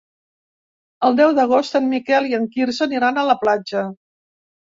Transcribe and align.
El 1.09 1.17
deu 1.19 1.33
d'agost 1.39 1.77
en 1.79 1.85
Miquel 1.91 2.29
i 2.29 2.33
en 2.37 2.47
Quirze 2.55 2.87
aniran 2.87 3.21
a 3.21 3.27
la 3.33 3.37
platja. 3.45 3.85